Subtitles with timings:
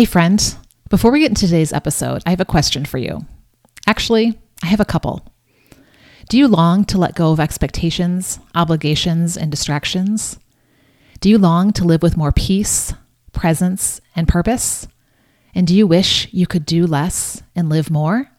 [0.00, 0.56] Hey, friend,
[0.88, 3.26] before we get into today's episode, I have a question for you.
[3.86, 5.28] Actually, I have a couple.
[6.30, 10.38] Do you long to let go of expectations, obligations, and distractions?
[11.20, 12.94] Do you long to live with more peace,
[13.32, 14.88] presence, and purpose?
[15.54, 18.30] And do you wish you could do less and live more?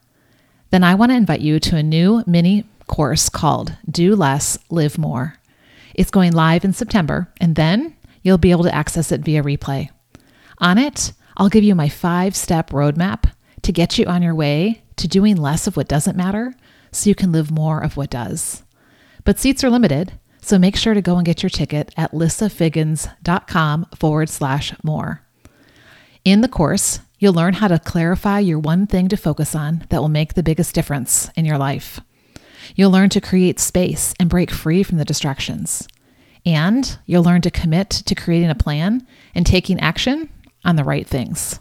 [0.70, 4.98] Then I want to invite you to a new mini course called Do Less, Live
[4.98, 5.36] More.
[5.94, 9.90] It's going live in September, and then you'll be able to access it via replay.
[10.58, 13.32] On it, I'll give you my five step roadmap
[13.62, 16.54] to get you on your way to doing less of what doesn't matter
[16.90, 18.62] so you can live more of what does.
[19.24, 23.86] But seats are limited, so make sure to go and get your ticket at lissafiggins.com
[23.96, 25.22] forward slash more.
[26.24, 30.00] In the course, you'll learn how to clarify your one thing to focus on that
[30.00, 32.00] will make the biggest difference in your life.
[32.74, 35.86] You'll learn to create space and break free from the distractions.
[36.44, 40.28] And you'll learn to commit to creating a plan and taking action
[40.64, 41.58] on the right things.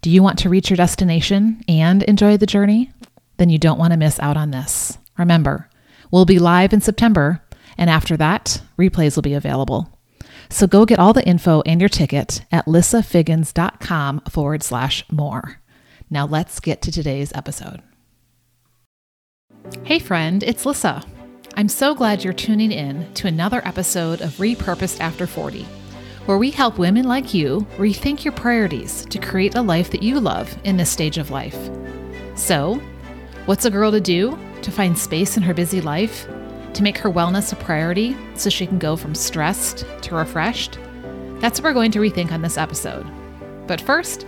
[0.00, 2.92] Do you want to reach your destination and enjoy the journey?
[3.38, 4.98] Then you don't want to miss out on this.
[5.18, 5.68] Remember,
[6.10, 7.42] we'll be live in September,
[7.76, 9.98] and after that, replays will be available.
[10.48, 15.60] So go get all the info and your ticket at lissafiggins.com forward slash more.
[16.08, 17.82] Now let's get to today's episode.
[19.82, 21.02] Hey, friend, it's Lissa.
[21.56, 25.66] I'm so glad you're tuning in to another episode of Repurposed After 40
[26.26, 30.18] where we help women like you rethink your priorities to create a life that you
[30.18, 31.56] love in this stage of life.
[32.34, 32.80] So,
[33.46, 36.26] what's a girl to do to find space in her busy life,
[36.74, 40.78] to make her wellness a priority so she can go from stressed to refreshed?
[41.38, 43.06] That's what we're going to rethink on this episode.
[43.68, 44.26] But first,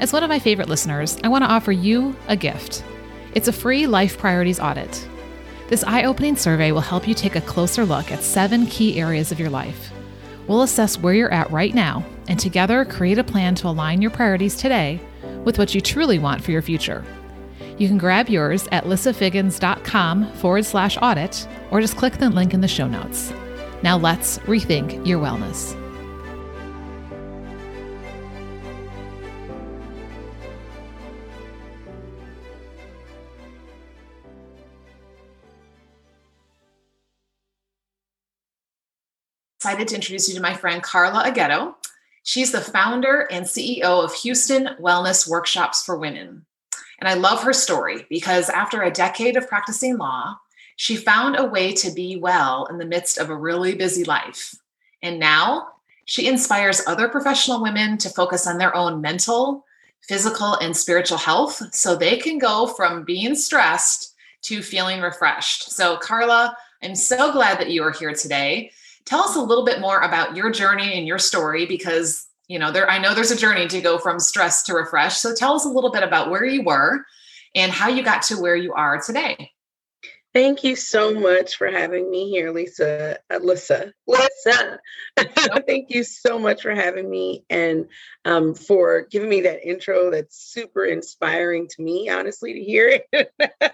[0.00, 2.84] as one of my favorite listeners, I want to offer you a gift.
[3.34, 5.08] It's a free life priorities audit.
[5.68, 9.30] This eye opening survey will help you take a closer look at seven key areas
[9.30, 9.92] of your life
[10.48, 14.10] We'll assess where you're at right now and together create a plan to align your
[14.10, 15.00] priorities today
[15.44, 17.04] with what you truly want for your future.
[17.78, 22.60] You can grab yours at lissafiggins.com forward slash audit or just click the link in
[22.60, 23.32] the show notes.
[23.82, 25.85] Now let's rethink your wellness.
[39.66, 41.74] Excited to introduce you to my friend Karla Jaghedo.
[42.22, 46.46] She's the founder and CEO of Houston Wellness Workshops for Women.
[47.00, 50.36] And I love her story because after a decade of practicing law,
[50.76, 54.54] she found a way to be well in the midst of a really busy life.
[55.02, 55.70] And now
[56.04, 59.64] she inspires other professional women to focus on their own mental,
[60.00, 65.72] physical, and spiritual health so they can go from being stressed to feeling refreshed.
[65.72, 68.70] So, Karla, I'm so glad that you are here today
[69.06, 72.70] tell us a little bit more about your journey and your story because you know
[72.70, 75.64] there i know there's a journey to go from stress to refresh so tell us
[75.64, 77.04] a little bit about where you were
[77.54, 79.50] and how you got to where you are today
[80.36, 83.18] Thank you so much for having me here, Lisa.
[83.32, 84.78] Uh, Lisa, Lisa.
[85.66, 87.86] Thank you so much for having me and
[88.26, 90.10] um, for giving me that intro.
[90.10, 93.32] That's super inspiring to me, honestly, to hear it.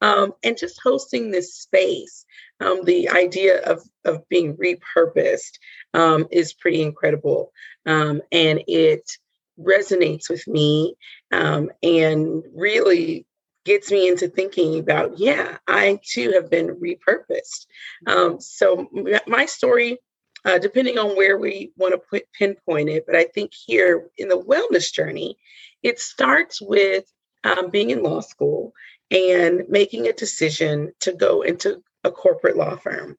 [0.00, 2.24] um, and just hosting this space
[2.60, 5.58] um, the idea of, of being repurposed
[5.94, 7.52] um, is pretty incredible.
[7.86, 9.10] Um, and it
[9.58, 10.94] resonates with me
[11.32, 13.26] um, and really
[13.64, 17.66] gets me into thinking about, yeah, I too have been repurposed.
[18.06, 18.88] Um, so,
[19.26, 19.98] my story,
[20.44, 24.28] uh, depending on where we want to put, pinpoint it, but I think here in
[24.28, 25.36] the wellness journey,
[25.82, 27.04] it starts with
[27.44, 28.72] um, being in law school
[29.10, 33.16] and making a decision to go into a corporate law firm.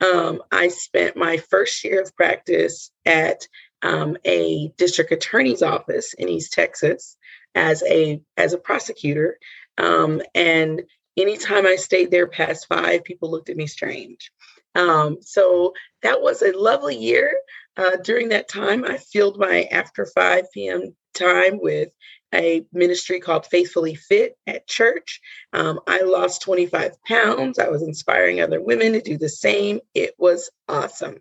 [0.00, 3.46] Um, I spent my first year of practice at
[3.82, 7.16] um, a district attorney's office in East Texas
[7.54, 9.38] as a as a prosecutor,
[9.78, 10.82] um, and
[11.16, 14.30] anytime I stayed there past five, people looked at me strange.
[14.74, 17.34] Um, so that was a lovely year.
[17.76, 20.94] Uh, during that time, I filled my after 5 p.m.
[21.12, 21.90] time with
[22.34, 25.20] a ministry called Faithfully Fit at church.
[25.52, 27.58] Um, I lost 25 pounds.
[27.58, 29.80] I was inspiring other women to do the same.
[29.94, 31.16] It was awesome.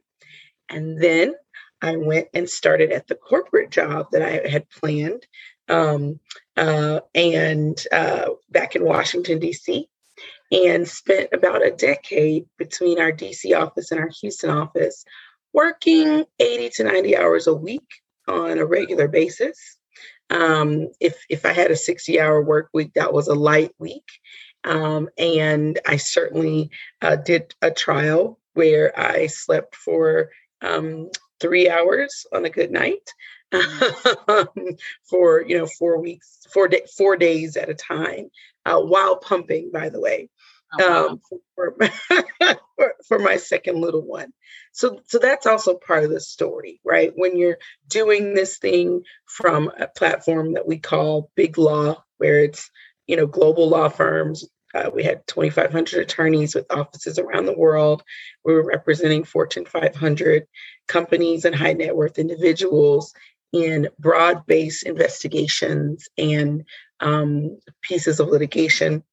[0.70, 1.36] And then
[1.82, 5.26] I went and started at the corporate job that I had planned
[5.68, 6.20] um,
[6.56, 9.88] uh, and uh, back in Washington, D.C.,
[10.52, 15.06] and spent about a decade between our DC office and our Houston office
[15.54, 17.88] working 80 to 90 hours a week
[18.28, 19.78] on a regular basis.
[20.32, 24.10] Um, if if I had a 60 hour work week, that was a light week.
[24.64, 30.30] Um, and I certainly uh, did a trial where I slept for
[30.62, 33.10] um, three hours on a good night.
[35.10, 38.32] for you know four weeks, four day, four days at a time,
[38.66, 39.70] uh, while pumping.
[39.74, 40.30] By the way,
[40.80, 41.22] oh, um,
[41.56, 41.76] for,
[43.18, 44.32] for, my second little one.
[44.72, 47.12] So so that's also part of the story, right?
[47.16, 52.70] When you're doing this thing from a platform that we call Big Law, where it's
[53.08, 58.04] you know global law firms uh, we had 2,500 attorneys with offices around the world.
[58.46, 60.48] We were representing Fortune 500
[60.88, 63.14] companies and high net worth individuals
[63.52, 66.64] in broad based investigations and
[67.02, 69.04] um, pieces of litigation.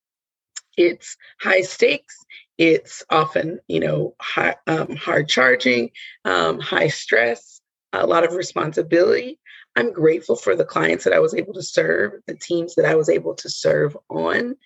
[0.77, 2.17] It's high stakes.
[2.59, 5.91] It's often, you know, high, um, hard charging,
[6.25, 7.61] um, high stress,
[7.93, 9.39] a lot of responsibility.
[9.77, 12.97] I'm grateful for the clients that I was able to serve, the teams that I
[12.97, 14.57] was able to serve on.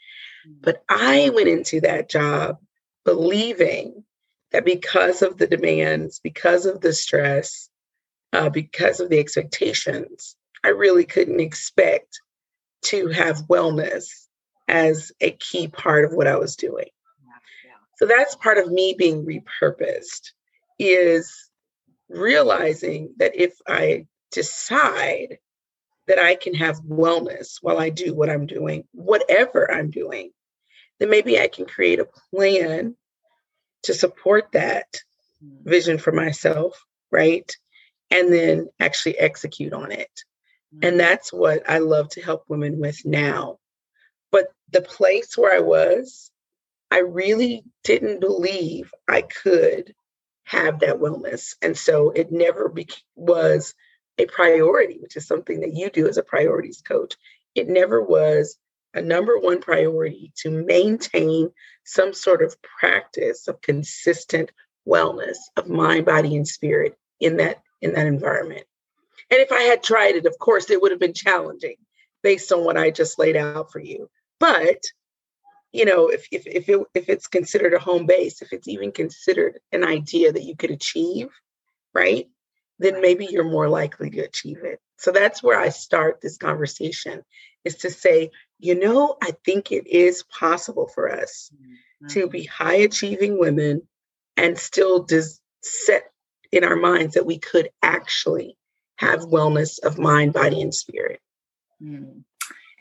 [0.62, 2.56] But I went into that job
[3.04, 4.04] believing
[4.52, 7.68] that because of the demands, because of the stress,
[8.32, 12.20] uh, because of the expectations, I really couldn't expect
[12.84, 14.06] to have wellness
[14.68, 16.88] as a key part of what I was doing.
[18.02, 20.32] So that's part of me being repurposed
[20.76, 21.48] is
[22.08, 25.38] realizing that if I decide
[26.08, 30.32] that I can have wellness while I do what I'm doing, whatever I'm doing,
[30.98, 32.96] then maybe I can create a plan
[33.84, 34.88] to support that
[35.40, 35.62] mm.
[35.62, 37.48] vision for myself, right?
[38.10, 40.10] And then actually execute on it.
[40.82, 40.98] And mm.
[40.98, 43.60] that's what I love to help women with now.
[44.32, 46.31] But the place where I was,
[46.92, 49.94] I really didn't believe I could
[50.44, 51.56] have that wellness.
[51.62, 52.86] And so it never be-
[53.16, 53.74] was
[54.18, 57.14] a priority, which is something that you do as a priorities coach.
[57.54, 58.58] It never was
[58.92, 61.50] a number one priority to maintain
[61.84, 64.52] some sort of practice of consistent
[64.86, 68.66] wellness of mind, body, and spirit in that in that environment.
[69.30, 71.76] And if I had tried it, of course, it would have been challenging
[72.22, 74.10] based on what I just laid out for you.
[74.38, 74.84] But
[75.72, 78.92] you know, if if if, it, if it's considered a home base, if it's even
[78.92, 81.28] considered an idea that you could achieve,
[81.94, 82.28] right?
[82.82, 84.80] then maybe you're more likely to achieve it.
[84.96, 87.22] So that's where I start this conversation
[87.64, 92.06] is to say, you know, I think it is possible for us mm-hmm.
[92.08, 93.82] to be high achieving women
[94.36, 96.04] and still dis- set
[96.50, 98.56] in our minds that we could actually
[98.96, 101.20] have wellness of mind, body, and spirit.
[101.82, 102.24] Mm.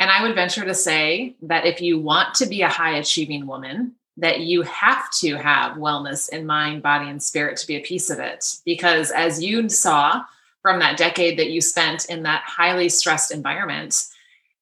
[0.01, 3.45] And I would venture to say that if you want to be a high achieving
[3.45, 7.81] woman, that you have to have wellness in mind, body, and spirit to be a
[7.81, 8.43] piece of it.
[8.65, 10.23] Because as you saw
[10.63, 14.07] from that decade that you spent in that highly stressed environment,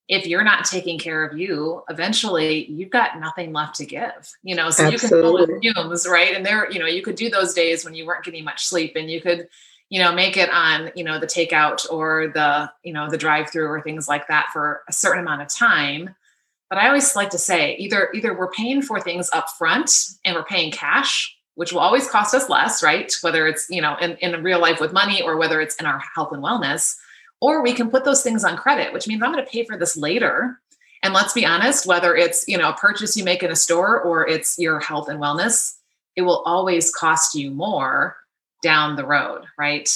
[0.08, 4.30] if you're not taking care of you, eventually you've got nothing left to give.
[4.42, 5.54] You know, so Absolutely.
[5.62, 6.36] you can fill fumes, right?
[6.36, 8.92] And there, you know, you could do those days when you weren't getting much sleep
[8.94, 9.48] and you could,
[9.90, 13.66] you know, make it on, you know, the takeout or the, you know, the drive-through
[13.66, 16.14] or things like that for a certain amount of time
[16.70, 19.90] but I always like to say either either we're paying for things up front
[20.24, 23.12] and we're paying cash, which will always cost us less, right?
[23.22, 26.00] Whether it's, you know, in, in real life with money or whether it's in our
[26.14, 26.96] health and wellness,
[27.40, 29.76] or we can put those things on credit, which means I'm going to pay for
[29.76, 30.60] this later.
[31.02, 34.00] And let's be honest, whether it's, you know, a purchase you make in a store
[34.00, 35.74] or it's your health and wellness,
[36.14, 38.16] it will always cost you more
[38.62, 39.88] down the road, right?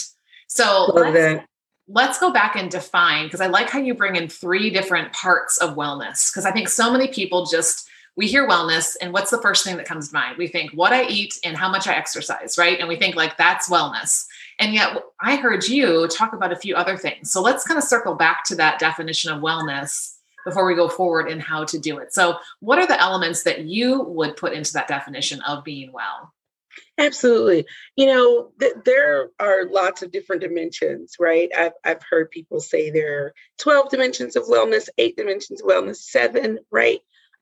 [0.46, 1.44] So let's,
[1.88, 5.58] let's go back and define because I like how you bring in three different parts
[5.58, 9.43] of wellness because I think so many people just we hear wellness and what's the
[9.43, 10.38] first thing that comes to mind?
[10.38, 12.79] We think what I eat and how much I exercise, right?
[12.79, 14.24] And we think like that's wellness.
[14.60, 17.32] And yet I heard you talk about a few other things.
[17.32, 21.29] So let's kind of circle back to that definition of wellness before we go forward
[21.29, 22.15] in how to do it.
[22.15, 26.33] So what are the elements that you would put into that definition of being well?
[26.98, 27.66] Absolutely.
[27.96, 31.50] You know, th- there are lots of different dimensions, right?
[31.56, 35.96] I've, I've heard people say there are 12 dimensions of wellness, eight dimensions of wellness,
[35.96, 37.00] seven, right?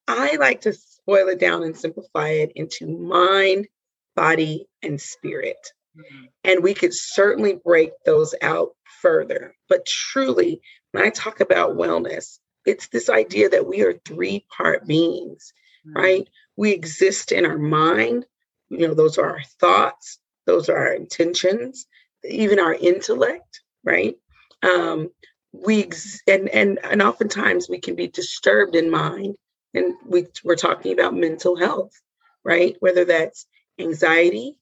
[0.08, 0.74] I like to
[1.06, 3.68] boil it down and simplify it into mind,
[4.16, 5.58] body, and spirit.
[5.96, 6.24] Mm-hmm.
[6.44, 8.70] And we could certainly break those out
[9.00, 9.54] further.
[9.68, 10.60] But truly,
[10.92, 15.52] when I talk about wellness, it's this idea that we are three part beings,
[15.86, 15.98] mm-hmm.
[15.98, 16.28] right?
[16.56, 18.26] We exist in our mind,
[18.72, 21.86] you know, those are our thoughts, those are our intentions,
[22.24, 24.16] even our intellect, right?
[24.62, 25.10] Um,
[25.52, 29.36] we ex- and and and oftentimes we can be disturbed in mind,
[29.74, 31.92] and we we're talking about mental health,
[32.44, 32.76] right?
[32.80, 33.46] Whether that's
[33.78, 34.58] anxiety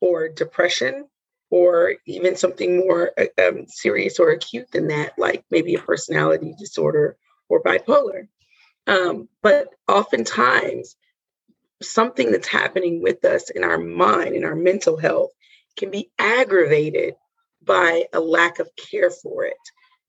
[0.00, 1.06] or depression
[1.50, 6.54] or even something more uh, um, serious or acute than that, like maybe a personality
[6.58, 7.16] disorder
[7.48, 8.28] or bipolar.
[8.86, 10.96] Um, but oftentimes
[11.82, 15.30] something that's happening with us in our mind, in our mental health,
[15.76, 17.14] can be aggravated
[17.62, 19.56] by a lack of care for it,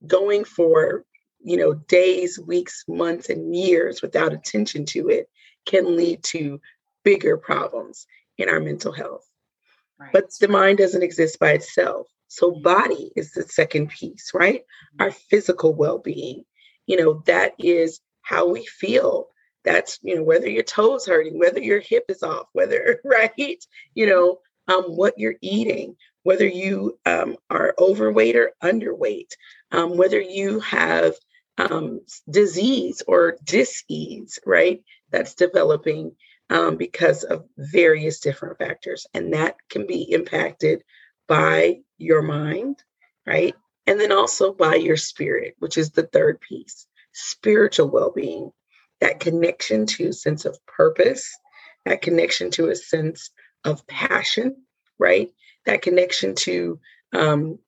[0.05, 1.03] going for
[1.43, 5.29] you know days, weeks, months, and years without attention to it
[5.65, 6.59] can lead to
[7.03, 8.07] bigger problems
[8.37, 9.27] in our mental health.
[9.99, 10.11] Right.
[10.13, 12.07] But the mind doesn't exist by itself.
[12.27, 14.61] So body is the second piece, right?
[14.61, 15.01] Mm-hmm.
[15.03, 16.43] Our physical well-being.
[16.85, 19.27] You know, that is how we feel.
[19.67, 23.65] That's, you know, whether your toes hurting, whether your hip is off, whether, right?
[23.93, 29.31] You know, um, what you're eating, whether you um, are overweight or underweight,
[29.73, 31.15] um, whether you have
[31.57, 34.81] um, disease or disease, right?
[35.11, 36.15] That's developing
[36.49, 39.05] um, because of various different factors.
[39.13, 40.81] And that can be impacted
[41.27, 42.81] by your mind,
[43.25, 43.53] right?
[43.85, 48.51] And then also by your spirit, which is the third piece spiritual well being,
[49.01, 51.29] that connection to a sense of purpose,
[51.85, 53.31] that connection to a sense
[53.63, 54.55] of passion,
[54.99, 55.29] right?
[55.65, 56.79] That connection to
[57.13, 57.59] um,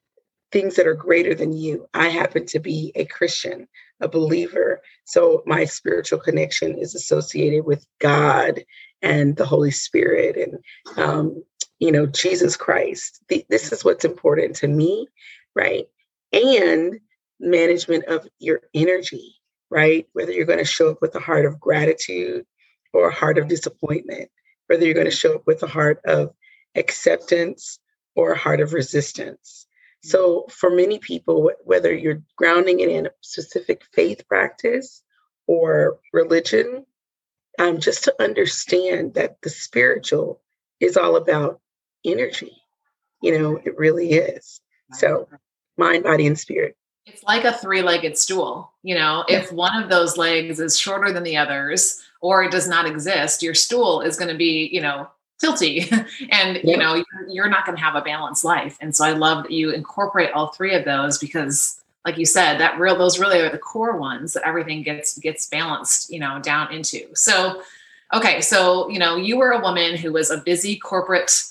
[0.51, 1.88] things that are greater than you.
[1.93, 3.67] I happen to be a Christian,
[4.00, 4.81] a believer.
[5.05, 8.63] So my spiritual connection is associated with God
[9.01, 10.57] and the Holy Spirit and,
[10.98, 11.43] um,
[11.79, 13.24] you know, Jesus Christ.
[13.29, 15.07] The, this is what's important to me,
[15.55, 15.86] right?
[16.33, 17.00] And
[17.39, 19.36] management of your energy,
[19.69, 20.07] right?
[20.13, 22.45] Whether you're going to show up with a heart of gratitude
[22.93, 24.29] or a heart of disappointment,
[24.67, 26.33] whether you're going to show up with a heart of
[26.75, 27.79] acceptance
[28.15, 29.67] or a heart of resistance.
[30.01, 35.03] So, for many people, whether you're grounding it in a specific faith practice
[35.45, 36.85] or religion,
[37.59, 40.41] um, just to understand that the spiritual
[40.79, 41.59] is all about
[42.05, 42.53] energy.
[43.21, 44.61] You know, it really is.
[44.93, 45.27] So,
[45.77, 46.77] mind, body, and spirit.
[47.06, 48.72] It's like a three legged stool.
[48.84, 52.68] You know, if one of those legs is shorter than the others or it does
[52.68, 55.08] not exist, your stool is going to be, you know,
[55.41, 55.91] tilty
[56.32, 56.62] and yeah.
[56.63, 59.51] you know you're not going to have a balanced life and so i love that
[59.51, 63.50] you incorporate all three of those because like you said that real those really are
[63.50, 67.62] the core ones that everything gets gets balanced you know down into so
[68.13, 71.44] okay so you know you were a woman who was a busy corporate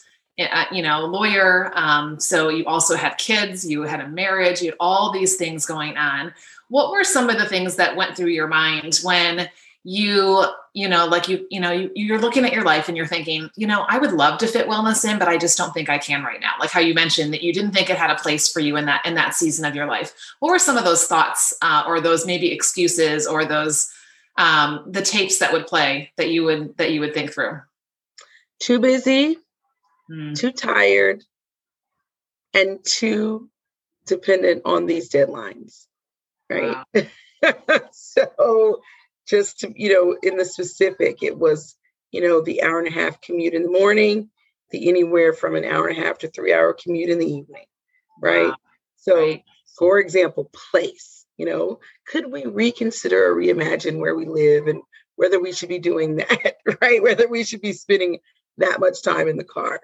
[0.70, 4.76] you know lawyer um, so you also had kids you had a marriage you had
[4.80, 6.32] all these things going on.
[6.68, 9.48] What were some of the things that went through your mind when
[9.84, 13.06] you you know like you you know you, you're looking at your life and you're
[13.06, 15.88] thinking you know i would love to fit wellness in but i just don't think
[15.88, 16.52] i can right now.
[16.60, 18.86] Like how you mentioned that you didn't think it had a place for you in
[18.86, 20.14] that in that season of your life.
[20.40, 23.90] What were some of those thoughts uh, or those maybe excuses or those
[24.36, 27.60] um, the tapes that would play that you would that you would think through?
[28.60, 29.38] Too busy
[30.10, 30.36] mm.
[30.36, 31.24] too tired
[32.54, 33.48] and too
[34.06, 35.86] dependent on these deadlines
[36.50, 37.02] right wow.
[37.92, 38.80] so
[39.28, 41.76] just to, you know, in the specific, it was,
[42.10, 44.30] you know, the hour and a half commute in the morning,
[44.70, 47.66] the anywhere from an hour and a half to three hour commute in the evening.
[48.20, 48.48] Right.
[48.48, 48.56] Wow.
[48.96, 49.44] So, right.
[49.78, 54.82] for example, place, you know, could we reconsider or reimagine where we live and
[55.16, 57.02] whether we should be doing that, right?
[57.02, 58.18] Whether we should be spending
[58.56, 59.80] that much time in the car.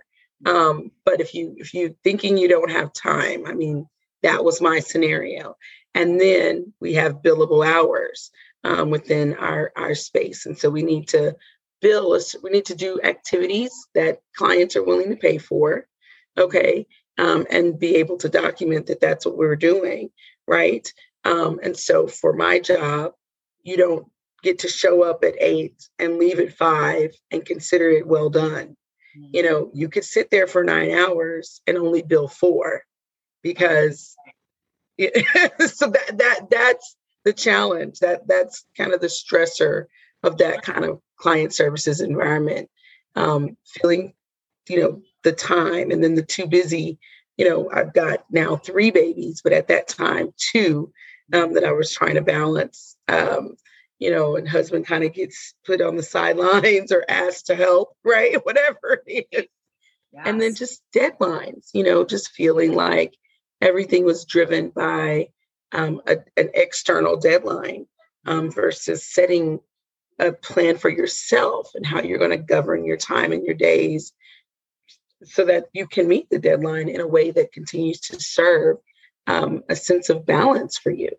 [0.47, 3.89] Um, but if you if you thinking you don't have time, I mean,
[4.23, 5.57] that was my scenario.
[5.95, 8.31] And then we have billable hours
[8.65, 10.47] um, within our, our space.
[10.47, 11.37] And so we need to
[11.81, 15.87] bill, us, we need to do activities that clients are willing to pay for,
[16.39, 16.87] okay,
[17.19, 20.11] um, and be able to document that that's what we're doing,
[20.49, 20.91] right?
[21.25, 23.13] Um, and so for my job,
[23.63, 24.07] you don't
[24.43, 28.77] get to show up at eight and leave at five and consider it well done.
[29.15, 29.53] You mm-hmm.
[29.53, 32.83] know, you could sit there for nine hours and only bill four
[33.43, 34.17] because
[34.99, 39.85] so that that that's the challenge that that's kind of the stressor
[40.23, 42.69] of that kind of client services environment
[43.17, 44.15] um, feeling
[44.69, 46.99] you know the time and then the too busy
[47.37, 50.93] you know i've got now three babies but at that time two
[51.33, 53.57] um, that i was trying to balance um,
[54.05, 57.97] you know and husband kind of gets put on the sidelines or asked to help
[58.05, 59.47] right whatever it is
[60.13, 60.23] yes.
[60.27, 63.15] and then just deadlines you know just feeling like
[63.63, 65.29] everything was driven by
[65.73, 67.87] um, a, an external deadline
[68.27, 69.59] um, versus setting
[70.19, 74.13] a plan for yourself and how you're going to govern your time and your days
[75.25, 78.77] so that you can meet the deadline in a way that continues to serve
[79.27, 81.11] um, a sense of balance for you.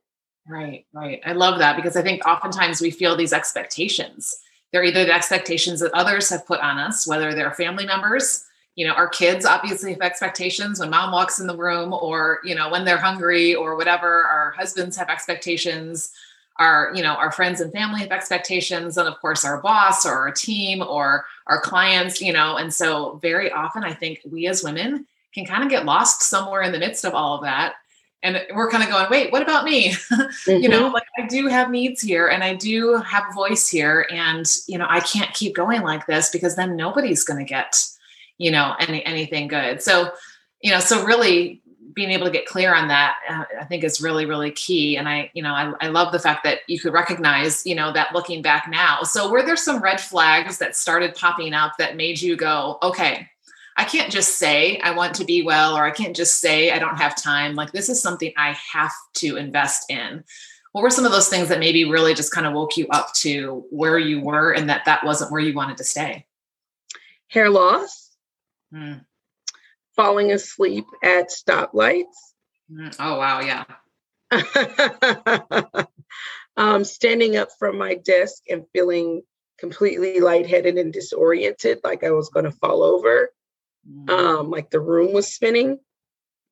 [0.47, 1.21] Right, right.
[1.25, 4.35] I love that because I think oftentimes we feel these expectations.
[4.71, 8.85] They're either the expectations that others have put on us, whether they're family members, you
[8.85, 12.69] know our kids obviously have expectations when mom walks in the room or you know
[12.69, 16.11] when they're hungry or whatever our husbands have expectations
[16.57, 20.13] our you know our friends and family have expectations and of course our boss or
[20.13, 24.63] our team or our clients you know and so very often i think we as
[24.63, 27.75] women can kind of get lost somewhere in the midst of all of that
[28.23, 30.51] and we're kind of going wait what about me mm-hmm.
[30.51, 30.93] you know mm-hmm.
[30.93, 34.77] like i do have needs here and i do have a voice here and you
[34.77, 37.85] know i can't keep going like this because then nobody's going to get
[38.37, 40.11] you know any anything good so
[40.61, 41.61] you know so really
[41.93, 45.07] being able to get clear on that uh, i think is really really key and
[45.07, 48.13] i you know I, I love the fact that you could recognize you know that
[48.13, 52.21] looking back now so were there some red flags that started popping up that made
[52.21, 53.29] you go okay
[53.77, 56.79] I can't just say I want to be well, or I can't just say I
[56.79, 57.55] don't have time.
[57.55, 60.23] Like, this is something I have to invest in.
[60.71, 63.13] What were some of those things that maybe really just kind of woke you up
[63.15, 66.25] to where you were and that that wasn't where you wanted to stay?
[67.29, 68.11] Hair loss,
[68.73, 69.03] mm.
[69.95, 72.03] falling asleep at stoplights.
[72.71, 72.95] Mm.
[72.99, 73.41] Oh, wow.
[73.41, 73.63] Yeah.
[76.57, 79.21] um, standing up from my desk and feeling
[79.57, 83.31] completely lightheaded and disoriented, like I was going to fall over.
[84.09, 85.79] Um, like the room was spinning,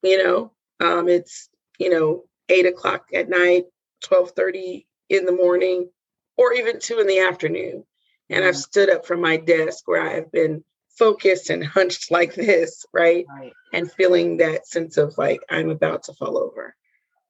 [0.02, 0.52] you know.
[0.80, 1.50] Um, it's,
[1.80, 3.66] you know, eight o'clock at night,
[4.04, 5.90] 12:30 in the morning,
[6.38, 7.86] or even two in the afternoon.
[8.30, 8.60] And I've mm-hmm.
[8.60, 10.64] stood up from my desk where I have been
[10.98, 13.26] focused and hunched like this, right?
[13.30, 13.54] right.
[13.72, 16.76] And feeling that sense of like I'm about to fall over.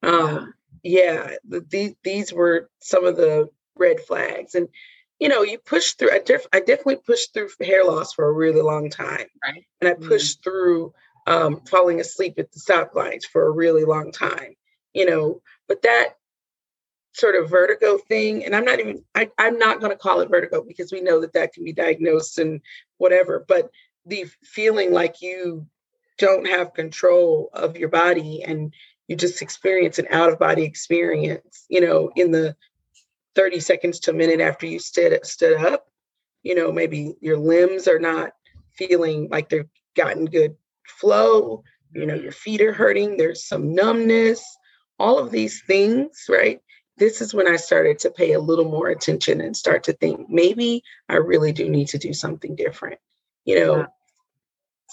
[0.02, 4.54] Um, yeah, yeah these these were some of the red flags.
[4.54, 4.68] And
[5.18, 6.12] you know, you push through.
[6.12, 9.64] I, def- I definitely pushed through hair loss for a really long time, right.
[9.80, 10.08] and I mm-hmm.
[10.08, 10.50] pushed mm-hmm.
[10.50, 10.94] through
[11.26, 14.54] um, falling asleep at the stoplights for a really long time.
[14.92, 16.14] You know, but that
[17.12, 19.04] sort of vertigo thing, and I'm not even.
[19.14, 21.72] I, I'm not going to call it vertigo because we know that that can be
[21.72, 22.60] diagnosed and
[22.98, 23.44] whatever.
[23.46, 23.70] But
[24.06, 25.66] the feeling like you
[26.18, 28.72] don't have control of your body and
[29.08, 32.54] you just experience an out of body experience you know in the
[33.34, 35.86] 30 seconds to a minute after you stood, stood up.
[36.42, 38.32] You know, maybe your limbs are not
[38.76, 41.62] feeling like they've gotten good flow.
[41.94, 42.24] You know, mm-hmm.
[42.24, 44.44] your feet are hurting, there's some numbness,
[44.98, 46.60] all of these things, right?
[46.96, 50.28] This is when I started to pay a little more attention and start to think
[50.28, 53.00] maybe I really do need to do something different.
[53.44, 53.86] You know.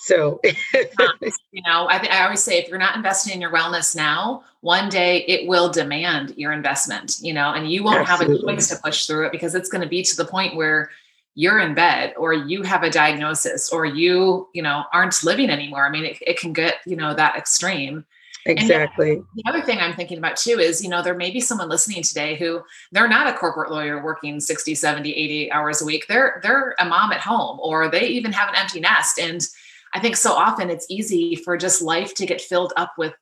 [0.04, 0.40] So,
[0.74, 4.90] you know, I, I always say if you're not investing in your wellness now, one
[4.90, 8.36] day it will demand your investment, you know, and you won't Absolutely.
[8.36, 10.56] have a choice to push through it because it's going to be to the point
[10.56, 10.90] where
[11.36, 15.86] you're in bed or you have a diagnosis or you, you know, aren't living anymore.
[15.86, 18.04] I mean, it, it can get, you know, that extreme.
[18.48, 19.12] Exactly.
[19.12, 21.70] And the other thing I'm thinking about too is, you know, there may be someone
[21.70, 26.08] listening today who they're not a corporate lawyer working 60, 70, 80 hours a week.
[26.08, 29.48] They're they're a mom at home or they even have an empty nest and
[29.94, 33.14] I think so often it's easy for just life to get filled up with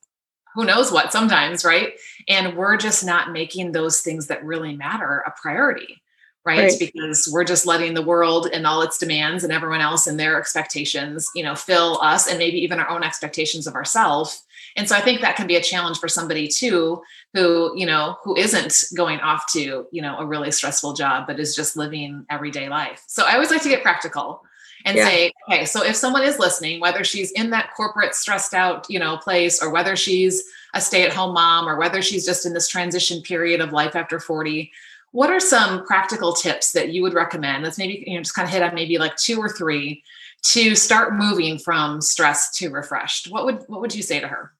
[0.56, 1.94] who knows what sometimes, right?
[2.28, 6.02] And we're just not making those things that really matter a priority,
[6.46, 6.60] right?
[6.60, 6.74] right?
[6.80, 10.40] Because we're just letting the world and all its demands and everyone else and their
[10.40, 14.44] expectations, you know, fill us and maybe even our own expectations of ourselves.
[14.76, 17.02] And so I think that can be a challenge for somebody too
[17.34, 21.40] who, you know, who isn't going off to, you know, a really stressful job but
[21.40, 23.04] is just living everyday life.
[23.08, 24.44] So I always like to get practical
[24.90, 25.08] and yeah.
[25.08, 28.98] say, okay, so if someone is listening, whether she's in that corporate stressed out, you
[28.98, 33.22] know, place or whether she's a stay-at-home mom or whether she's just in this transition
[33.22, 34.72] period of life after 40,
[35.12, 37.64] what are some practical tips that you would recommend?
[37.64, 40.04] Let's maybe you know just kind of hit on maybe like two or three
[40.42, 43.32] to start moving from stress to refreshed.
[43.32, 44.54] What would what would you say to her?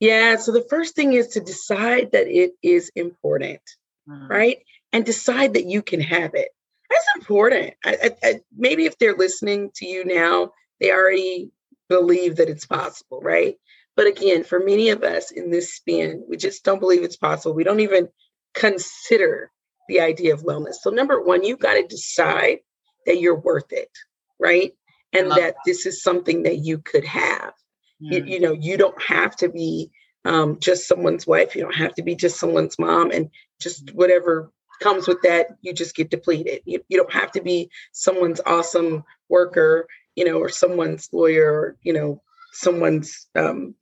[0.00, 3.62] Yeah, so the first thing is to decide that it is important,
[4.08, 4.28] mm-hmm.
[4.28, 4.58] right?
[4.92, 6.48] And decide that you can have it.
[6.90, 7.74] That's important.
[7.84, 11.50] I, I, I, maybe if they're listening to you now, they already
[11.88, 13.56] believe that it's possible, right?
[13.96, 17.54] But again, for many of us in this spin, we just don't believe it's possible.
[17.54, 18.08] We don't even
[18.54, 19.50] consider
[19.88, 20.74] the idea of wellness.
[20.82, 22.58] So, number one, you've got to decide
[23.06, 23.90] that you're worth it,
[24.38, 24.72] right?
[25.12, 27.54] And that, that, this is something that you could have.
[28.02, 28.12] Mm.
[28.12, 29.90] You, you, know, you don't have to be
[30.24, 31.54] um, just someone's wife.
[31.54, 35.72] You don't have to be just someone's mom and just whatever comes with that, you
[35.72, 36.62] just get depleted.
[36.64, 41.76] You, you don't have to be someone's awesome worker, you know, or someone's lawyer, or,
[41.82, 43.74] you know, someone's um,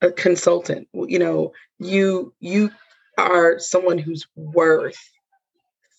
[0.00, 0.88] a consultant.
[0.92, 2.70] You know, you you
[3.18, 4.98] are someone who's worth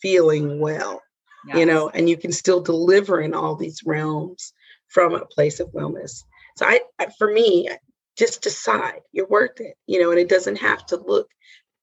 [0.02, 1.02] feeling well,
[1.48, 1.58] yes.
[1.58, 4.54] you know, and you can still deliver in all these realms
[4.88, 6.24] from a place of wellness.
[6.58, 7.70] So I, I for me,
[8.18, 11.30] just decide you're worth it, you know, and it doesn't have to look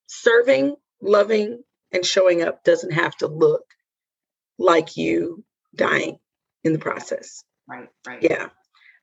[0.06, 1.62] serving, loving,
[1.94, 3.64] and showing up doesn't have to look
[4.58, 6.18] like you dying
[6.62, 7.44] in the process.
[7.66, 8.22] Right, right.
[8.22, 8.48] Yeah.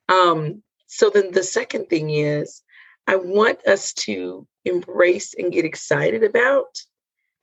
[0.10, 2.62] Um, so then the second thing is
[3.08, 6.80] I want us to embrace and get excited about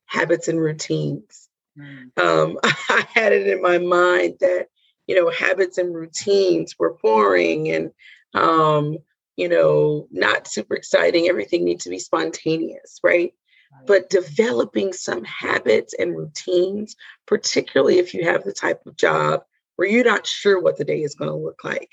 [0.07, 1.49] habits and routines.
[1.77, 2.19] Mm.
[2.19, 4.69] Um, I had it in my mind that,
[5.07, 7.91] you know, habits and routines were boring and
[8.35, 8.99] um,
[9.37, 11.29] you know, not super exciting.
[11.29, 13.33] Everything needs to be spontaneous, right?
[13.87, 19.43] But developing some habits and routines, particularly if you have the type of job
[19.77, 21.93] where you're not sure what the day is going to look like,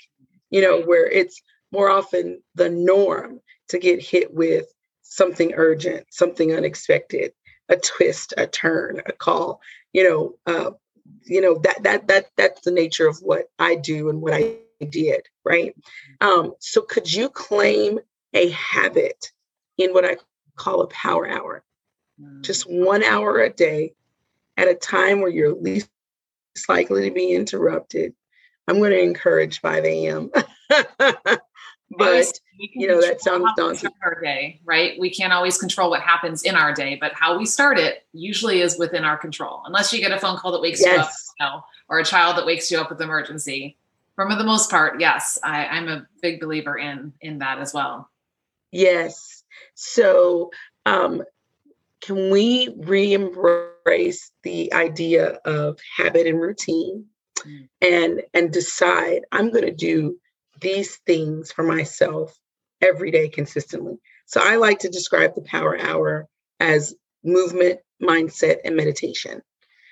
[0.50, 1.40] you know, where it's
[1.72, 4.66] more often the norm to get hit with
[5.02, 7.32] something urgent, something unexpected,
[7.68, 9.60] a twist, a turn, a call,
[9.92, 10.70] you know, uh,
[11.24, 14.56] you know that that that that's the nature of what I do and what I
[14.84, 15.74] did, right?
[16.20, 18.00] Um, so could you claim
[18.34, 19.32] a habit
[19.78, 20.16] in what I
[20.56, 21.62] call a power hour?
[22.40, 23.94] Just one hour a day
[24.56, 25.90] at a time where you're least
[26.68, 28.14] likely to be interrupted.
[28.66, 30.30] I'm going to encourage 5 a.m.
[31.90, 33.90] but you know that sounds daunting.
[34.02, 34.98] Our day, right?
[34.98, 38.60] We can't always control what happens in our day, but how we start it usually
[38.60, 39.62] is within our control.
[39.66, 40.94] Unless you get a phone call that wakes yes.
[40.94, 43.76] you up, you know, or a child that wakes you up with emergency.
[44.14, 48.10] For the most part, yes, I, I'm a big believer in in that as well.
[48.72, 49.35] Yes.
[49.74, 50.50] So,
[50.84, 51.22] um,
[52.00, 57.06] can we re-embrace the idea of habit and routine,
[57.38, 57.68] mm.
[57.80, 60.18] and and decide I'm going to do
[60.60, 62.38] these things for myself
[62.80, 63.98] every day consistently.
[64.26, 66.28] So I like to describe the power hour
[66.60, 69.42] as movement, mindset, and meditation.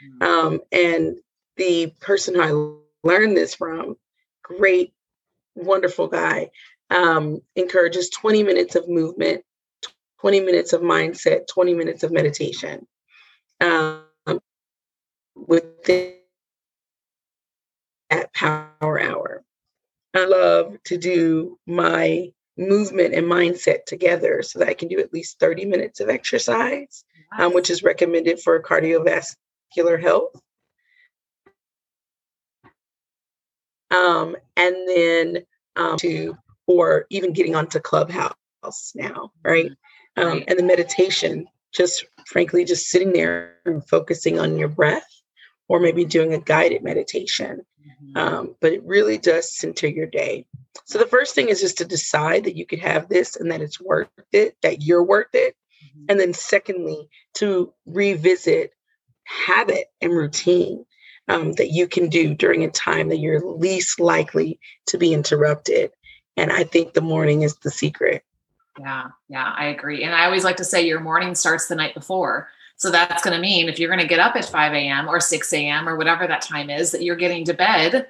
[0.05, 0.23] Mm-hmm.
[0.23, 1.19] Um, and
[1.57, 3.97] the person who I learned this from,
[4.43, 4.93] great,
[5.55, 6.51] wonderful guy,
[6.91, 9.45] um, encourages 20 minutes of movement,
[10.25, 12.87] 20 minutes of mindset, 20 minutes of meditation.
[13.61, 14.05] Um,
[15.37, 16.15] within
[18.09, 19.45] that power hour.
[20.15, 25.13] I love to do my movement and mindset together so that I can do at
[25.13, 27.05] least 30 minutes of exercise,
[27.39, 30.41] um, which is recommended for cardiovascular health.
[33.91, 35.45] Um, and then
[35.77, 36.35] um, to,
[36.67, 38.35] or even getting onto Clubhouse
[38.95, 39.71] now, right?
[40.17, 40.45] Um, right.
[40.49, 45.09] And the meditation, just frankly, just sitting there and focusing on your breath,
[45.69, 47.63] or maybe doing a guided meditation
[48.05, 48.17] Mm-hmm.
[48.17, 50.47] Um, but it really does center your day.
[50.85, 53.63] So the first thing is just to decide that you could have this and that
[53.63, 55.55] it's worth it, that you're worth it.
[55.55, 56.05] Mm-hmm.
[56.09, 58.73] And then secondly, to revisit
[59.25, 60.85] habit and routine
[61.29, 65.93] um, that you can do during a time that you're least likely to be interrupted.
[66.37, 68.25] And I think the morning is the secret.
[68.79, 70.03] Yeah, yeah, I agree.
[70.03, 72.49] And I always like to say your morning starts the night before.
[72.77, 75.09] So that's going to mean if you're going to get up at 5 a.m.
[75.09, 75.89] or 6 a.m.
[75.89, 78.09] or whatever that time is, that you're getting to bed,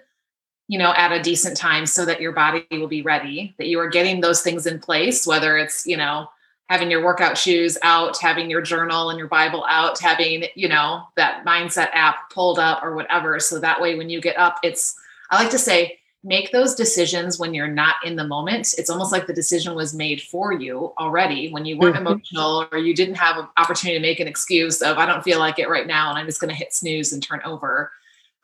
[0.69, 3.79] you know, at a decent time so that your body will be ready, that you
[3.79, 6.29] are getting those things in place, whether it's, you know,
[6.71, 11.03] having your workout shoes out, having your journal and your Bible out, having, you know,
[11.17, 13.39] that mindset app pulled up or whatever.
[13.39, 14.97] So that way when you get up, it's,
[15.31, 18.75] I like to say, make those decisions when you're not in the moment.
[18.79, 22.07] It's almost like the decision was made for you already when you weren't mm-hmm.
[22.07, 25.39] emotional or you didn't have an opportunity to make an excuse of, I don't feel
[25.39, 27.93] like it right now and I'm just going to hit snooze and turn over.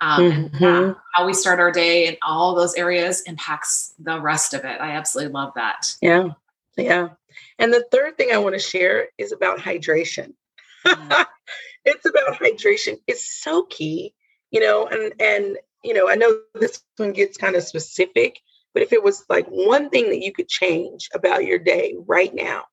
[0.03, 0.65] Um, mm-hmm.
[0.65, 4.81] and, how we start our day in all those areas impacts the rest of it.
[4.81, 5.87] I absolutely love that.
[6.03, 6.29] Yeah.
[6.77, 7.09] Yeah.
[7.59, 10.35] And the third thing I want to share is about hydration.
[10.85, 11.23] Mm-hmm.
[11.85, 12.99] it's about hydration.
[13.07, 14.15] It's so key,
[14.51, 18.41] you know, and and you know, I know this one gets kind of specific,
[18.75, 22.35] but if it was like one thing that you could change about your day right
[22.35, 22.65] now,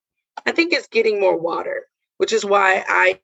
[0.46, 3.20] I think it's getting more water, which is why I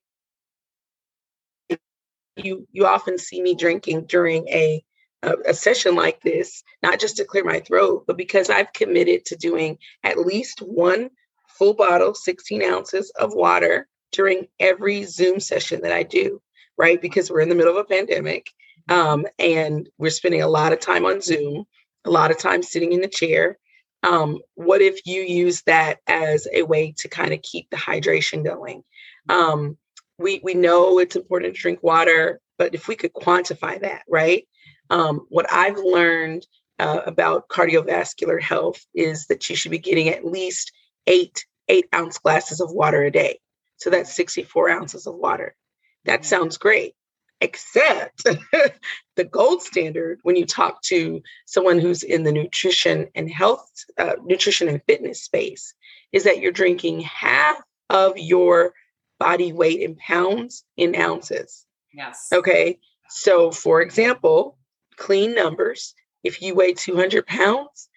[2.35, 4.83] you you often see me drinking during a
[5.23, 9.37] a, session like this, not just to clear my throat, but because I've committed to
[9.37, 11.09] doing at least one
[11.47, 16.41] full bottle, 16 ounces of water during every Zoom session that I do,
[16.77, 17.01] right?
[17.01, 18.47] Because we're in the middle of a pandemic
[18.89, 21.65] um, and we're spending a lot of time on Zoom,
[22.05, 23.57] a lot of time sitting in the chair.
[24.03, 28.43] Um, what if you use that as a way to kind of keep the hydration
[28.43, 28.83] going?
[29.29, 29.77] Um,
[30.17, 34.45] we we know it's important to drink water, but if we could quantify that, right?
[34.89, 36.45] Um, what I've learned
[36.79, 40.71] uh, about cardiovascular health is that you should be getting at least
[41.07, 43.39] eight eight ounce glasses of water a day.
[43.77, 45.55] So that's 64 ounces of water.
[46.05, 46.93] That sounds great
[47.43, 48.23] except
[49.15, 54.13] the gold standard when you talk to someone who's in the nutrition and health uh,
[54.23, 55.73] nutrition and fitness space
[56.13, 58.73] is that you're drinking half of your
[59.19, 61.65] body weight in pounds in ounces.
[61.93, 62.29] Yes.
[62.31, 62.79] Okay?
[63.09, 64.57] So for example
[64.95, 67.89] clean numbers if you weigh 200 pounds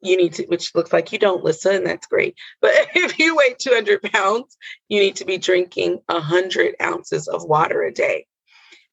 [0.00, 3.54] you need to which looks like you don't listen that's great but if you weigh
[3.58, 4.56] 200 pounds
[4.88, 8.24] you need to be drinking 100 ounces of water a day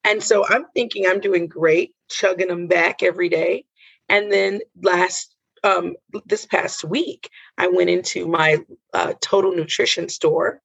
[0.04, 3.66] and so I'm thinking I'm doing great, chugging them back every day.
[4.10, 8.58] And then last um, this past week, I went into my
[8.94, 10.62] uh, total nutrition store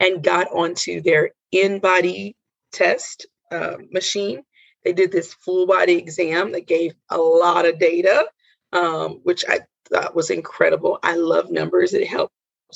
[0.00, 2.34] and got onto their InBody
[2.72, 4.42] test uh, machine.
[4.84, 8.26] They did this full body exam that gave a lot of data,
[8.72, 10.98] um, which I thought was incredible.
[11.02, 11.94] I love numbers.
[11.94, 12.32] It helps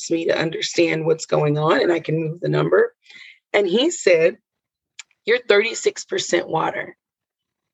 [0.09, 2.95] me to understand what's going on and I can move the number.
[3.53, 4.39] And he said,
[5.31, 6.97] You're 36% water.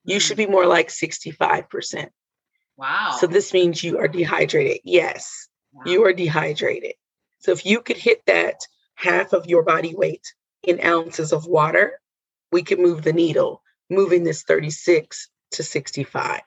[0.04, 2.10] You should be more like 65%.
[2.76, 3.16] Wow.
[3.18, 4.82] So this means you are dehydrated.
[4.84, 5.84] Yes, wow.
[5.86, 6.92] you are dehydrated.
[7.38, 8.60] So if you could hit that
[8.94, 11.98] half of your body weight in ounces of water,
[12.52, 16.42] we could move the needle, moving this 36 to 65.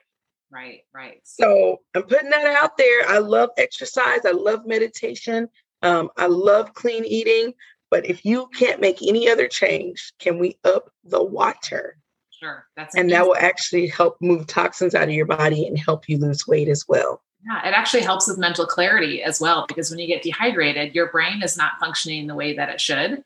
[0.51, 1.21] Right, right.
[1.23, 3.09] So I'm putting that out there.
[3.09, 4.27] I love exercise.
[4.27, 5.49] I love meditation.
[5.81, 7.53] Um, I love clean eating.
[7.89, 11.97] But if you can't make any other change, can we up the water?
[12.39, 12.65] Sure.
[12.75, 16.17] That's and that will actually help move toxins out of your body and help you
[16.17, 17.21] lose weight as well.
[17.45, 21.07] Yeah, it actually helps with mental clarity as well because when you get dehydrated, your
[21.07, 23.23] brain is not functioning the way that it should.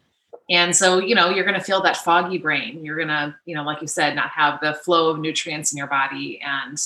[0.49, 2.83] And so, you know, you're going to feel that foggy brain.
[2.83, 5.77] You're going to, you know, like you said, not have the flow of nutrients in
[5.77, 6.77] your body and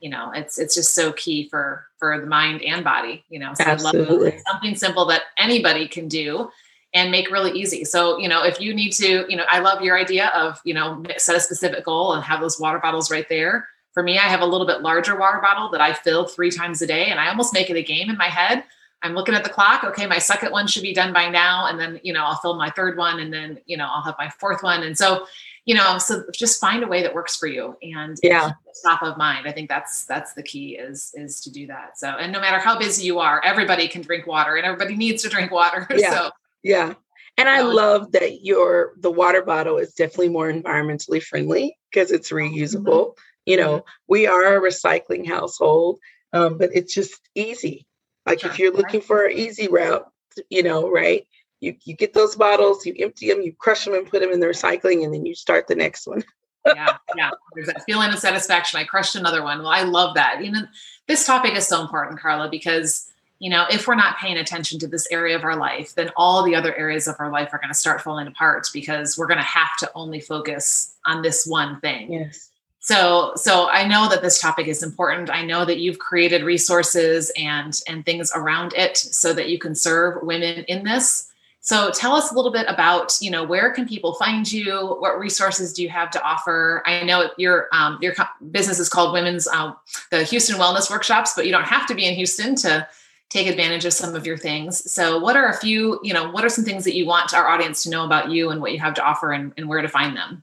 [0.00, 3.52] you know, it's it's just so key for for the mind and body, you know.
[3.54, 4.40] So Absolutely.
[4.48, 6.50] something simple that anybody can do
[6.94, 7.84] and make really easy.
[7.84, 10.74] So, you know, if you need to, you know, I love your idea of, you
[10.74, 13.68] know, set a specific goal and have those water bottles right there.
[13.92, 16.80] For me, I have a little bit larger water bottle that I fill three times
[16.80, 18.64] a day and I almost make it a game in my head.
[19.02, 19.84] I'm looking at the clock.
[19.84, 21.66] Okay, my second one should be done by now.
[21.66, 24.16] And then, you know, I'll fill my third one and then, you know, I'll have
[24.18, 24.82] my fourth one.
[24.82, 25.26] And so,
[25.66, 29.18] you know, so just find a way that works for you and yeah, top of
[29.18, 29.46] mind.
[29.46, 31.98] I think that's that's the key is is to do that.
[31.98, 35.22] So, and no matter how busy you are, everybody can drink water and everybody needs
[35.24, 35.86] to drink water.
[35.98, 36.10] Yeah.
[36.10, 36.30] So
[36.62, 36.94] yeah.
[37.36, 42.32] And I love that your the water bottle is definitely more environmentally friendly because it's
[42.32, 43.10] reusable.
[43.10, 43.20] Mm-hmm.
[43.46, 43.88] You know, mm-hmm.
[44.08, 46.00] we are a recycling household,
[46.32, 47.86] um, but it's just easy.
[48.26, 50.06] Like if you're looking for an easy route,
[50.50, 51.26] you know, right?
[51.60, 54.40] You you get those bottles, you empty them, you crush them and put them in
[54.40, 56.24] the recycling, and then you start the next one.
[56.66, 57.30] yeah, yeah.
[57.54, 58.80] There's that feeling of satisfaction.
[58.80, 59.58] I crushed another one.
[59.60, 60.44] Well, I love that.
[60.44, 60.62] You know,
[61.06, 63.07] this topic is so important, Karla, because
[63.38, 66.42] you know, if we're not paying attention to this area of our life, then all
[66.42, 69.38] the other areas of our life are going to start falling apart because we're going
[69.38, 72.12] to have to only focus on this one thing.
[72.12, 72.50] Yes.
[72.80, 75.30] So, so I know that this topic is important.
[75.30, 79.74] I know that you've created resources and and things around it so that you can
[79.74, 81.30] serve women in this.
[81.60, 84.96] So, tell us a little bit about, you know, where can people find you?
[85.00, 86.82] What resources do you have to offer?
[86.86, 88.14] I know your um, your
[88.52, 89.74] business is called Women's uh,
[90.10, 92.88] the Houston Wellness Workshops, but you don't have to be in Houston to
[93.30, 94.90] take advantage of some of your things.
[94.90, 97.48] So, what are a few, you know, what are some things that you want our
[97.48, 99.88] audience to know about you and what you have to offer and, and where to
[99.88, 100.42] find them?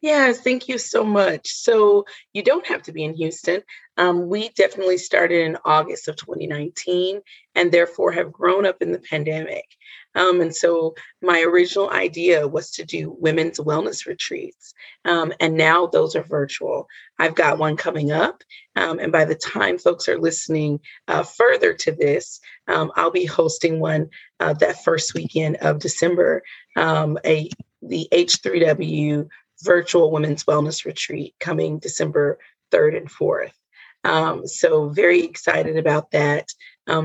[0.00, 1.48] Yes, thank you so much.
[1.48, 3.62] So, you don't have to be in Houston.
[3.96, 7.20] Um, we definitely started in August of 2019
[7.54, 9.64] and therefore have grown up in the pandemic.
[10.14, 14.74] Um, and so my original idea was to do women's wellness retreats.
[15.04, 16.86] Um, and now those are virtual.
[17.18, 18.42] I've got one coming up.
[18.76, 23.26] Um, and by the time folks are listening uh, further to this, um, I'll be
[23.26, 24.08] hosting one
[24.40, 26.42] uh, that first weekend of December,
[26.76, 27.50] um, a
[27.82, 29.28] the H3W
[29.62, 32.38] virtual women's wellness retreat coming December
[32.72, 33.52] 3rd and 4th.
[34.04, 36.48] Um, so very excited about that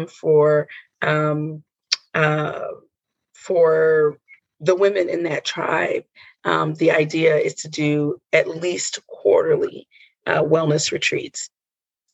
[0.10, 0.68] for
[1.02, 1.64] um,
[2.14, 2.62] uh,
[3.40, 4.18] for
[4.60, 6.04] the women in that tribe,
[6.44, 9.88] um, the idea is to do at least quarterly
[10.28, 11.50] uh, wellness retreats,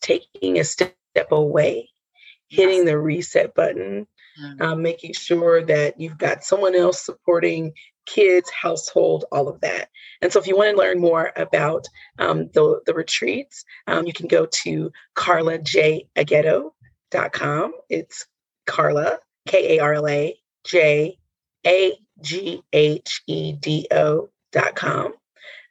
[0.02, 0.96] taking a step
[1.32, 1.90] away,
[2.48, 4.08] hitting the reset button,
[4.42, 4.62] mm-hmm.
[4.62, 7.74] um, making sure that you've got someone else supporting
[8.06, 9.90] kids, household, all of that.
[10.22, 11.88] And so, if you want to learn more about
[12.20, 17.74] um, the, the retreats, um, you can go to karlajaghedo.com.
[17.90, 18.28] It's
[18.68, 21.18] Karla, K A R L A J
[21.66, 25.14] A G H E D O dot com.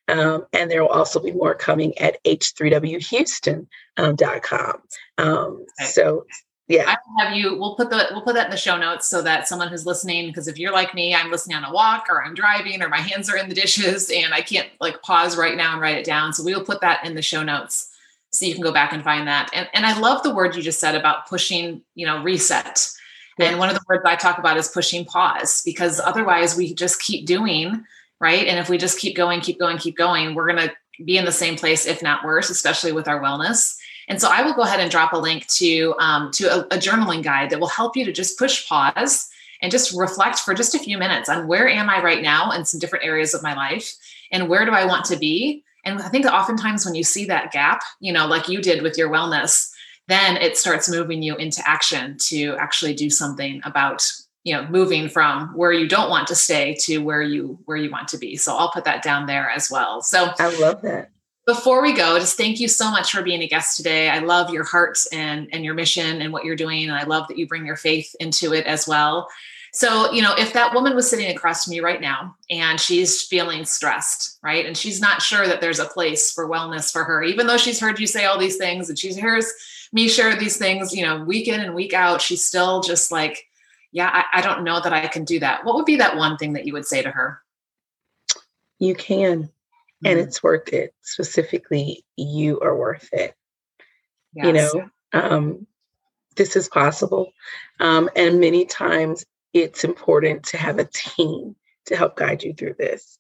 [0.09, 3.67] Um, and there will also be more coming at h3whouston.com.
[3.97, 4.83] Um, dot com.
[5.19, 5.91] Um, okay.
[5.91, 6.27] So
[6.67, 6.85] yeah.
[6.89, 9.47] I have you we'll put the we'll put that in the show notes so that
[9.47, 12.35] someone who's listening, because if you're like me, I'm listening on a walk or I'm
[12.35, 15.73] driving or my hands are in the dishes and I can't like pause right now
[15.73, 16.33] and write it down.
[16.33, 17.91] So we will put that in the show notes
[18.31, 19.51] so you can go back and find that.
[19.53, 22.89] And and I love the word you just said about pushing, you know, reset
[23.39, 27.03] and one of the words I talk about is pushing pause because otherwise we just
[27.03, 27.85] keep doing,
[28.21, 28.47] right?
[28.47, 31.25] And if we just keep going, keep going, keep going, we're going to be in
[31.25, 33.77] the same place, if not worse, especially with our wellness.
[34.07, 36.79] And so I will go ahead and drop a link to um, to a, a
[36.79, 39.29] journaling guide that will help you to just push pause
[39.63, 42.65] and just reflect for just a few minutes on where am I right now in
[42.65, 43.95] some different areas of my life
[44.31, 47.53] and where do I want to be And I think oftentimes when you see that
[47.53, 49.71] gap, you know, like you did with your wellness,
[50.09, 54.05] then it starts moving you into action to actually do something about
[54.45, 57.91] you know moving from where you don't want to stay to where you where you
[57.91, 58.37] want to be.
[58.37, 60.03] So i'll put that down there as well.
[60.03, 61.11] So i love that.
[61.47, 64.09] before we go just thank you so much for being a guest today.
[64.11, 66.85] I love your heart and and your mission and what you're doing.
[66.85, 69.29] And i love that you bring your faith into it as well.
[69.73, 73.23] So you know if that woman was sitting across from you right now and she's
[73.23, 74.67] feeling stressed right?
[74.67, 77.81] And she's not sure that there's a place for wellness for her even though she's
[77.81, 79.51] heard you say all these things and she hears
[79.95, 82.21] me share these things you know week in and week out.
[82.21, 83.47] She's still just like
[83.93, 85.65] yeah I, I don't know that i can do that.
[85.65, 87.41] What would be that one thing that you would say to her?
[88.79, 89.49] You can
[90.05, 90.29] and mm-hmm.
[90.29, 90.93] it's worth it.
[91.03, 93.35] Specifically you are worth it.
[94.35, 94.47] Yes.
[94.47, 95.67] you know um,
[96.35, 97.33] this is possible.
[97.79, 101.55] Um, and many times it's important to have a team
[101.87, 103.19] to help guide you through this.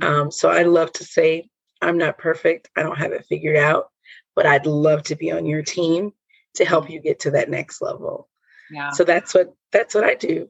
[0.00, 0.12] Mm-hmm.
[0.12, 1.48] um, so i love to say
[1.80, 2.68] i'm not perfect.
[2.76, 3.92] I don't have it figured out
[4.36, 6.12] but i'd love to be on your team
[6.54, 6.94] to help mm-hmm.
[6.94, 8.28] you get to that next level
[8.70, 10.48] yeah so that's what that's what i do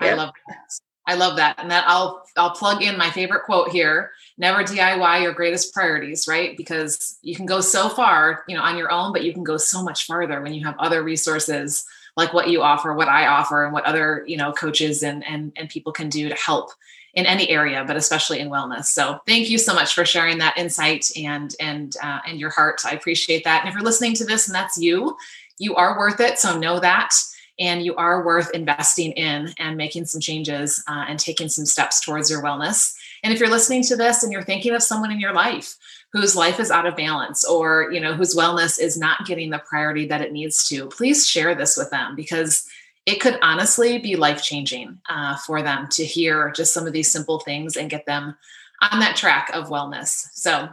[0.00, 0.08] yeah.
[0.08, 1.56] i love that I love that.
[1.58, 4.12] And that I'll I'll plug in my favorite quote here.
[4.38, 6.56] Never DIY your greatest priorities, right?
[6.56, 9.56] Because you can go so far, you know, on your own, but you can go
[9.56, 11.84] so much farther when you have other resources
[12.16, 15.52] like what you offer, what I offer, and what other, you know, coaches and and
[15.56, 16.70] and people can do to help
[17.14, 18.86] in any area, but especially in wellness.
[18.86, 22.82] So thank you so much for sharing that insight and and uh, and your heart.
[22.86, 23.60] I appreciate that.
[23.60, 25.16] And if you're listening to this and that's you,
[25.58, 26.38] you are worth it.
[26.38, 27.14] So know that
[27.58, 32.00] and you are worth investing in and making some changes uh, and taking some steps
[32.00, 32.94] towards your wellness.
[33.22, 35.76] And if you're listening to this and you're thinking of someone in your life
[36.12, 39.58] whose life is out of balance or you know whose wellness is not getting the
[39.58, 42.66] priority that it needs to, please share this with them because
[43.06, 47.10] it could honestly be life changing uh, for them to hear just some of these
[47.10, 48.36] simple things and get them
[48.80, 50.28] on that track of wellness.
[50.32, 50.68] So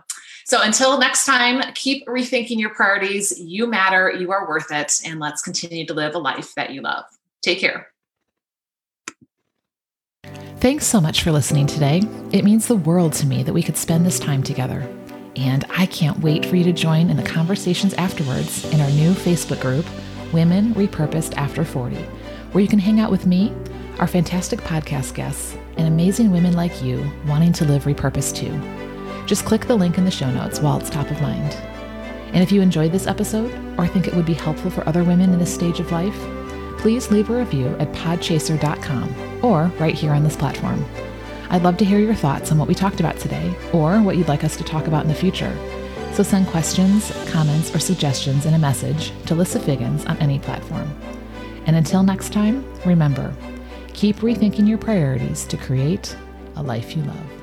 [0.50, 3.40] so until next time, keep rethinking your priorities.
[3.40, 6.82] You matter, you are worth it, and let's continue to live a life that you
[6.82, 7.06] love.
[7.44, 7.90] Take care.
[10.58, 12.02] Thanks so much for listening today.
[12.32, 14.82] It means the world to me that we could spend this time together.
[15.36, 19.12] And I can't wait for you to join in the conversations afterwards in our new
[19.12, 19.86] Facebook group,
[20.34, 21.96] Women Repurposed After 40,
[22.52, 23.54] where you can hang out with me,
[24.00, 29.26] our fantastic podcast guests, and amazing women like you wanting to live repurposed too.
[29.26, 31.54] Just click the link in the show notes while it's top of mind.
[32.34, 35.32] And if you enjoyed this episode or think it would be helpful for other women
[35.32, 36.18] in this stage of life,
[36.78, 40.86] please leave a review at podchaser.com or right here on this platform.
[41.50, 44.28] I'd love to hear your thoughts on what we talked about today or what you'd
[44.28, 45.56] like us to talk about in the future.
[46.14, 50.90] So send questions, comments, or suggestions in a message to Lissa Figgins on any platform.
[51.70, 53.32] And until next time, remember
[53.94, 56.18] keep rethinking your priorities to create
[56.56, 57.39] a life you love.